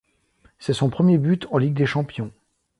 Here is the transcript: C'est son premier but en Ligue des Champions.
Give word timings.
C'est 0.57 0.73
son 0.73 0.89
premier 0.89 1.19
but 1.19 1.45
en 1.51 1.59
Ligue 1.59 1.75
des 1.75 1.85
Champions. 1.85 2.31